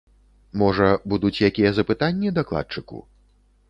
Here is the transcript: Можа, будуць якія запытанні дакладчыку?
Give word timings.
Можа, 0.61 0.87
будуць 1.13 1.43
якія 1.51 1.69
запытанні 1.83 2.37
дакладчыку? 2.43 3.09